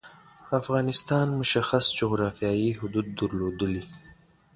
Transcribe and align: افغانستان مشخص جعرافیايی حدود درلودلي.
افغانستان 0.59 1.27
مشخص 1.41 1.85
جعرافیايی 1.97 2.69
حدود 2.81 3.07
درلودلي. 3.15 3.83